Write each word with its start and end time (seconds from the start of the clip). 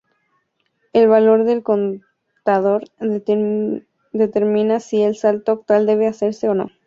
El 0.93 1.07
valor 1.07 1.43
del 1.43 1.61
contador 1.61 2.85
determina 2.99 4.79
si 4.79 5.03
el 5.03 5.15
salto 5.15 5.51
actual 5.51 5.85
debe 5.85 6.07
hacerse 6.07 6.49
o 6.49 6.55
no. 6.55 6.71